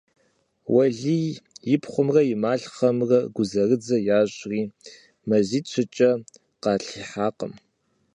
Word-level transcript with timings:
Уэлий 0.73 1.27
и 1.73 1.75
пхъумрэ 1.81 2.21
и 2.33 2.35
малъхъэмрэ 2.43 3.19
гузэрыдзэ 3.35 3.97
ящӀри, 4.19 4.61
мазитӀ-щыкӀэ 5.27 6.11
къалъихьакъым. 6.61 7.53